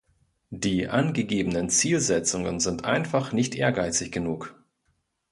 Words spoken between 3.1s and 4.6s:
nicht ehrgeizig genug.